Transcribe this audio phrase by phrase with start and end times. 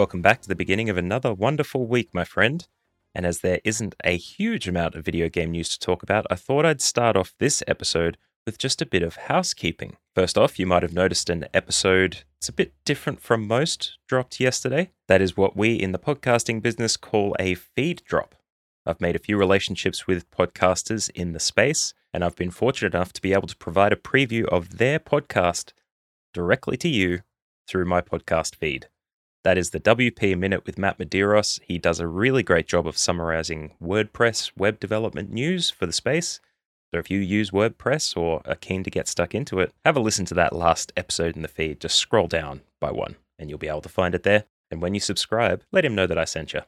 [0.00, 2.66] Welcome back to the beginning of another wonderful week, my friend.
[3.14, 6.36] And as there isn't a huge amount of video game news to talk about, I
[6.36, 9.98] thought I'd start off this episode with just a bit of housekeeping.
[10.14, 14.40] First off, you might have noticed an episode it's a bit different from most dropped
[14.40, 14.90] yesterday.
[15.06, 18.34] That is what we in the podcasting business call a feed drop.
[18.86, 23.12] I've made a few relationships with podcasters in the space, and I've been fortunate enough
[23.12, 25.74] to be able to provide a preview of their podcast
[26.32, 27.20] directly to you
[27.68, 28.88] through my podcast feed.
[29.42, 31.60] That is the WP Minute with Matt Medeiros.
[31.62, 36.40] He does a really great job of summarizing WordPress web development news for the space.
[36.92, 40.00] So if you use WordPress or are keen to get stuck into it, have a
[40.00, 41.80] listen to that last episode in the feed.
[41.80, 44.44] Just scroll down by one and you'll be able to find it there.
[44.70, 46.60] And when you subscribe, let him know that I sent you.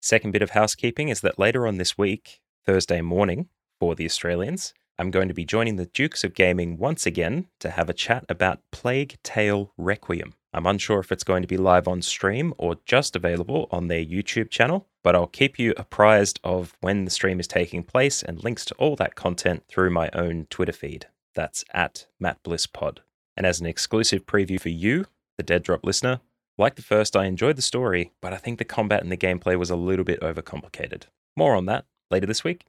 [0.00, 4.72] Second bit of housekeeping is that later on this week, Thursday morning for the Australians,
[4.98, 8.24] I'm going to be joining the Dukes of Gaming once again to have a chat
[8.30, 10.32] about Plague Tale Requiem.
[10.56, 14.02] I'm unsure if it's going to be live on stream or just available on their
[14.02, 18.42] YouTube channel, but I'll keep you apprised of when the stream is taking place and
[18.42, 21.08] links to all that content through my own Twitter feed.
[21.34, 23.00] That's at MattBlissPod.
[23.36, 25.04] And as an exclusive preview for you,
[25.36, 26.20] the Dead Drop listener,
[26.56, 29.58] like the first, I enjoyed the story, but I think the combat and the gameplay
[29.58, 31.02] was a little bit overcomplicated.
[31.36, 32.64] More on that later this week.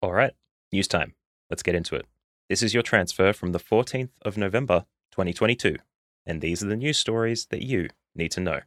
[0.00, 0.32] All right,
[0.72, 1.12] news time.
[1.50, 2.06] Let's get into it.
[2.48, 5.76] This is your transfer from the 14th of November, 2022
[6.28, 8.60] and these are the news stories that you need to know.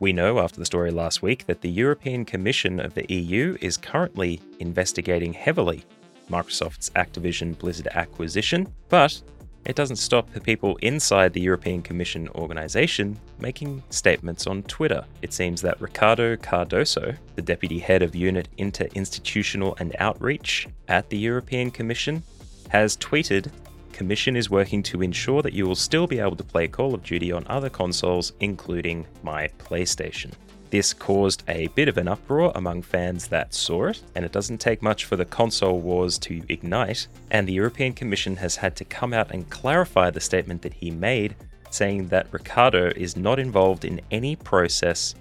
[0.00, 3.76] We know after the story last week that the European Commission of the EU is
[3.76, 5.84] currently investigating heavily
[6.28, 9.22] Microsoft's Activision Blizzard acquisition, but
[9.64, 15.04] it doesn't stop the people inside the European Commission organization making statements on Twitter.
[15.22, 21.18] It seems that Ricardo Cardoso, the deputy head of Unit Interinstitutional and Outreach at the
[21.18, 22.22] European Commission,
[22.68, 23.50] has tweeted
[23.96, 27.02] Commission is working to ensure that you will still be able to play Call of
[27.02, 30.32] Duty on other consoles, including my PlayStation.
[30.68, 34.58] This caused a bit of an uproar among fans that saw it, and it doesn't
[34.58, 38.84] take much for the console wars to ignite, and the European Commission has had to
[38.84, 41.34] come out and clarify the statement that he made,
[41.70, 45.14] saying that Ricardo is not involved in any process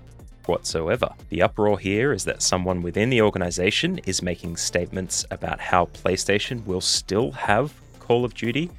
[0.47, 1.07] whatsoever.
[1.29, 6.65] The uproar here is that someone within the organization is making statements about how PlayStation
[6.65, 7.73] will still have
[8.05, 8.69] Call of Duty,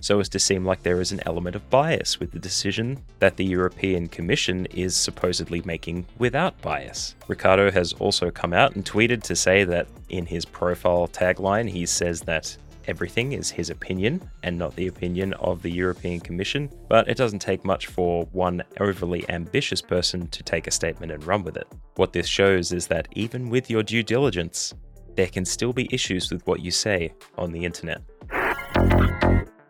[0.00, 3.36] so as to seem like there is an element of bias with the decision that
[3.36, 7.14] the European Commission is supposedly making without bias.
[7.28, 11.86] Ricardo has also come out and tweeted to say that in his profile tagline, he
[11.86, 12.56] says that
[12.88, 17.38] everything is his opinion and not the opinion of the European Commission, but it doesn't
[17.38, 21.68] take much for one overly ambitious person to take a statement and run with it.
[21.94, 24.74] What this shows is that even with your due diligence,
[25.14, 28.02] there can still be issues with what you say on the internet.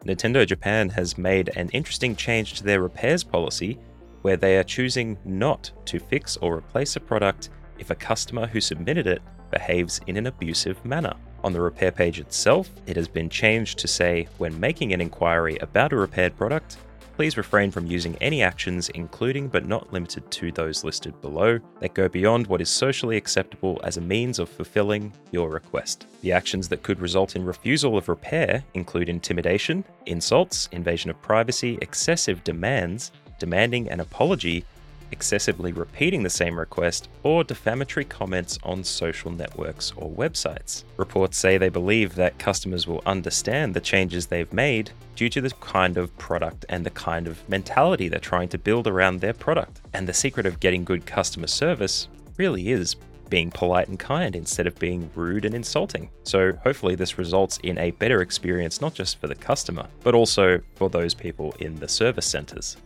[0.04, 3.78] Nintendo Japan has made an interesting change to their repairs policy
[4.22, 8.60] where they are choosing not to fix or replace a product if a customer who
[8.60, 11.14] submitted it behaves in an abusive manner.
[11.44, 15.56] On the repair page itself, it has been changed to say when making an inquiry
[15.58, 16.78] about a repaired product,
[17.14, 21.94] please refrain from using any actions, including but not limited to those listed below, that
[21.94, 26.06] go beyond what is socially acceptable as a means of fulfilling your request.
[26.22, 31.78] The actions that could result in refusal of repair include intimidation, insults, invasion of privacy,
[31.80, 34.64] excessive demands, demanding an apology,
[35.12, 40.84] excessively repeating the same request, or defamatory comments on social networks or websites.
[40.96, 45.50] Reports say they believe that customers will understand the changes they've made due to the
[45.60, 49.80] kind of product and the kind of mentality they're trying to build around their product.
[49.92, 52.96] And the secret of getting good customer service really is
[53.28, 56.10] being polite and kind instead of being rude and insulting.
[56.22, 60.60] So, hopefully, this results in a better experience not just for the customer, but also
[60.74, 62.76] for those people in the service centers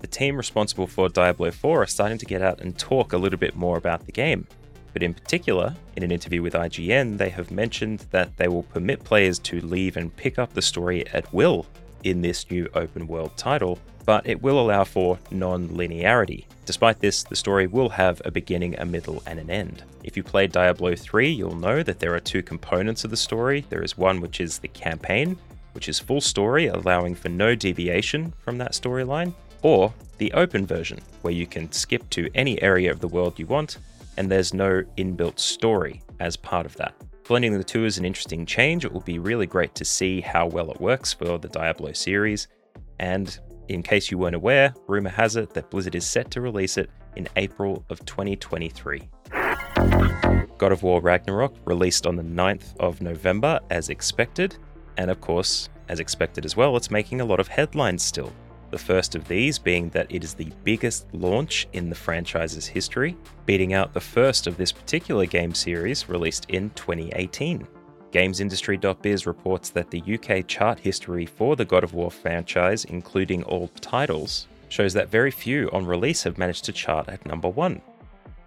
[0.00, 3.38] the team responsible for Diablo 4 are starting to get out and talk a little
[3.38, 4.46] bit more about the game.
[4.92, 9.04] But in particular, in an interview with IGN, they have mentioned that they will permit
[9.04, 11.66] players to leave and pick up the story at will
[12.04, 16.46] in this new open world title, but it will allow for non linearity.
[16.64, 19.82] Despite this, the story will have a beginning, a middle, and an end.
[20.02, 23.66] If you played Diablo 3, you'll know that there are two components of the story.
[23.68, 25.36] There is one which is the campaign,
[25.72, 29.34] which is full story, allowing for no deviation from that storyline,
[29.66, 33.46] or the open version, where you can skip to any area of the world you
[33.46, 33.78] want,
[34.16, 36.94] and there's no inbuilt story as part of that.
[37.26, 38.84] Blending the two is an interesting change.
[38.84, 42.46] It will be really great to see how well it works for the Diablo series.
[43.00, 43.36] And
[43.66, 46.88] in case you weren't aware, rumor has it that Blizzard is set to release it
[47.16, 49.08] in April of 2023.
[50.58, 54.58] God of War Ragnarok released on the 9th of November as expected,
[54.96, 58.32] and of course, as expected as well, it's making a lot of headlines still.
[58.76, 63.16] The first of these being that it is the biggest launch in the franchise's history,
[63.46, 67.66] beating out the first of this particular game series released in 2018.
[68.12, 73.68] GamesIndustry.biz reports that the UK chart history for the God of War franchise, including all
[73.80, 77.80] titles, shows that very few on release have managed to chart at number one.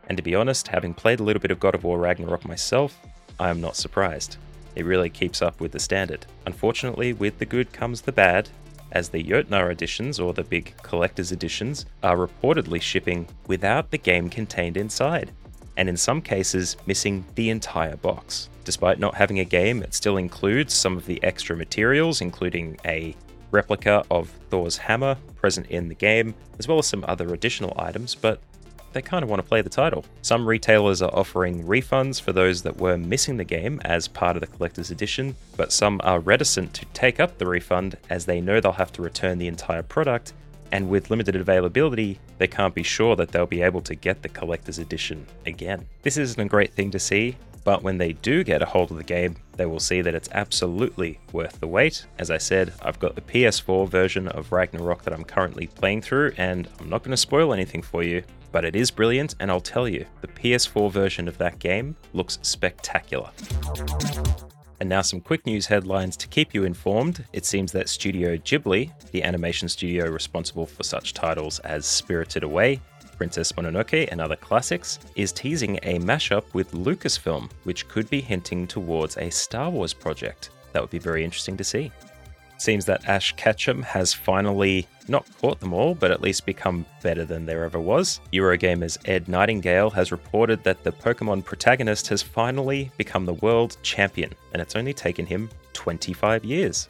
[0.09, 2.99] And to be honest, having played a little bit of God of War Ragnarok myself,
[3.39, 4.37] I am not surprised.
[4.75, 6.27] It really keeps up with the standard.
[6.45, 8.47] Unfortunately, with the good comes the bad,
[8.91, 14.29] as the Jotnar editions, or the big collector's editions, are reportedly shipping without the game
[14.29, 15.31] contained inside,
[15.77, 18.49] and in some cases, missing the entire box.
[18.63, 23.15] Despite not having a game, it still includes some of the extra materials, including a
[23.51, 28.13] replica of Thor's hammer present in the game, as well as some other additional items,
[28.13, 28.41] but
[28.93, 30.05] they kind of want to play the title.
[30.21, 34.41] Some retailers are offering refunds for those that were missing the game as part of
[34.41, 38.59] the collector's edition, but some are reticent to take up the refund as they know
[38.59, 40.33] they'll have to return the entire product,
[40.71, 44.29] and with limited availability, they can't be sure that they'll be able to get the
[44.29, 45.85] collector's edition again.
[46.03, 48.97] This isn't a great thing to see, but when they do get a hold of
[48.97, 52.05] the game, they will see that it's absolutely worth the wait.
[52.17, 56.33] As I said, I've got the PS4 version of Ragnarok that I'm currently playing through,
[56.37, 59.61] and I'm not going to spoil anything for you, but it is brilliant, and I'll
[59.61, 63.29] tell you, the PS4 version of that game looks spectacular.
[64.79, 67.25] And now, some quick news headlines to keep you informed.
[67.33, 72.79] It seems that Studio Ghibli, the animation studio responsible for such titles as Spirited Away,
[73.17, 78.65] Princess Mononoke, and other classics, is teasing a mashup with Lucasfilm, which could be hinting
[78.65, 80.51] towards a Star Wars project.
[80.71, 81.91] That would be very interesting to see.
[82.59, 87.23] Seems that Ash Ketchum has finally not caught them all, but at least become better
[87.23, 88.19] than there ever was.
[88.33, 94.33] Eurogamer's Ed Nightingale has reported that the Pokemon protagonist has finally become the world champion,
[94.51, 96.89] and it's only taken him 25 years.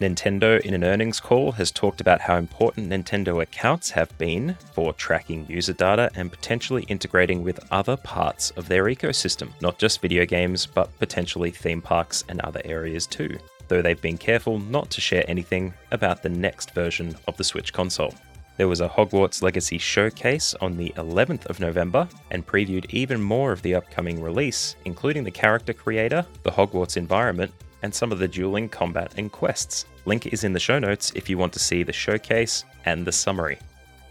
[0.00, 4.92] Nintendo, in an earnings call, has talked about how important Nintendo accounts have been for
[4.92, 10.24] tracking user data and potentially integrating with other parts of their ecosystem, not just video
[10.24, 13.36] games, but potentially theme parks and other areas too
[13.68, 17.72] though they've been careful not to share anything about the next version of the Switch
[17.72, 18.14] console.
[18.56, 23.52] There was a Hogwarts Legacy showcase on the 11th of November and previewed even more
[23.52, 28.26] of the upcoming release, including the character creator, the Hogwarts environment, and some of the
[28.26, 29.84] dueling combat and quests.
[30.06, 33.12] Link is in the show notes if you want to see the showcase and the
[33.12, 33.58] summary.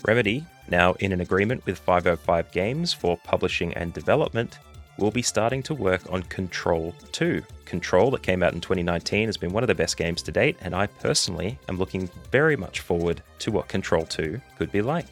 [0.06, 4.60] Remedy, now in an agreement with 505 Games for publishing and development,
[4.98, 7.44] will be starting to work on Control 2.
[7.66, 10.58] Control, that came out in 2019, has been one of the best games to date,
[10.62, 15.08] and I personally am looking very much forward to what Control 2 could be like.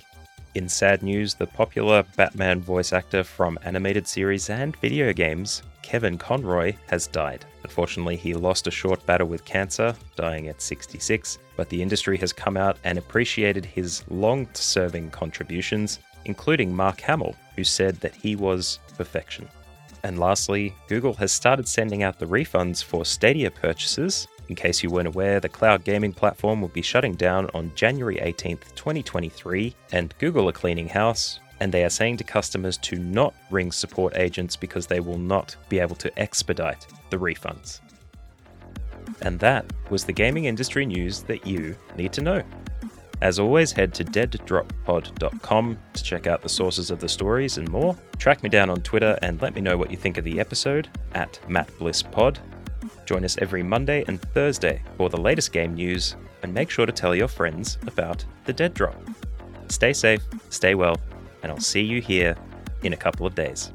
[0.56, 6.18] In sad news, the popular Batman voice actor from animated series and video games, Kevin
[6.18, 7.46] Conroy, has died.
[7.64, 12.32] Unfortunately, he lost a short battle with cancer, dying at 66, but the industry has
[12.32, 18.38] come out and appreciated his long serving contributions, including Mark Hamill, who said that he
[18.38, 19.50] was perfection.
[20.06, 24.28] And lastly, Google has started sending out the refunds for Stadia purchases.
[24.50, 28.18] In case you weren't aware, the cloud gaming platform will be shutting down on January
[28.18, 31.40] 18th, 2023, and Google are cleaning house.
[31.60, 35.56] And they are saying to customers to not ring support agents because they will not
[35.70, 37.80] be able to expedite the refunds.
[39.22, 42.44] And that was the gaming industry news that you need to know.
[43.26, 47.98] As always, head to deaddroppod.com to check out the sources of the stories and more.
[48.20, 50.90] Track me down on Twitter and let me know what you think of the episode
[51.16, 52.38] at MattBlissPod.
[53.08, 56.92] Join us every Monday and Thursday for the latest game news, and make sure to
[56.92, 58.96] tell your friends about the Dead Drop.
[59.70, 61.02] Stay safe, stay well,
[61.42, 62.38] and I'll see you here
[62.84, 63.72] in a couple of days.